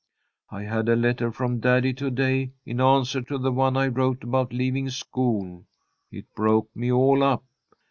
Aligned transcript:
I 0.49 0.63
had 0.63 0.89
a 0.89 0.95
letter 0.95 1.31
from 1.31 1.59
Daddy 1.59 1.93
to 1.93 2.09
day, 2.09 2.53
in 2.65 2.81
answer 2.81 3.21
to 3.21 3.37
the 3.37 3.51
one 3.51 3.77
I 3.77 3.85
wrote 3.87 4.23
about 4.23 4.51
leaving 4.51 4.89
school. 4.89 5.63
It 6.11 6.25
broke 6.33 6.75
me 6.75 6.91
all 6.91 7.21
up. 7.21 7.43